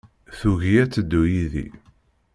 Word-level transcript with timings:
Tugi 0.37 0.73
ad 0.83 0.89
teddu 0.91 1.21
yid-i. 1.31 1.67